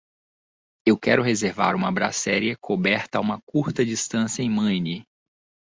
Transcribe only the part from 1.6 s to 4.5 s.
uma brasserie coberta a uma curta distância em